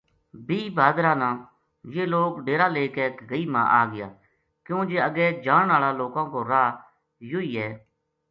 [0.47, 1.29] بیہہ بھادرا نا
[1.95, 4.07] یہ لوک ڈیرا لے کے گگئی ما آ گیا
[4.65, 6.69] کیوں جے اگے جان ہالا لوکاں کو راہ
[7.29, 7.69] یوہ ہی ہے۔